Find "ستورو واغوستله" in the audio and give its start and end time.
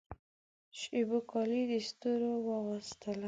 1.87-3.19